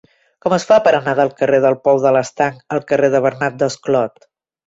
[0.43, 3.59] Com es fa per anar del carrer del Pou de l'Estanc al carrer de Bernat
[3.61, 4.27] Desclot?